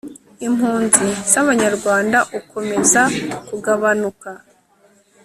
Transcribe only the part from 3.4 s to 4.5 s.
kugabanuka